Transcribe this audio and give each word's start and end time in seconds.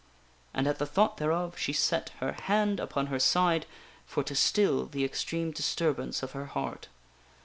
"And 0.55 0.67
at 0.67 0.79
the 0.79 0.87
thought 0.87 1.17
thereof, 1.17 1.59
she 1.59 1.73
set 1.73 2.09
her 2.21 2.31
hand 2.31 2.79
upon 2.79 3.05
her 3.05 3.19
side 3.19 3.67
for 4.07 4.23
to 4.23 4.33
still 4.33 4.87
the 4.87 5.05
extreme 5.05 5.51
disturbance 5.51 6.23
of 6.23 6.31
her 6.31 6.47
heart. 6.47 6.87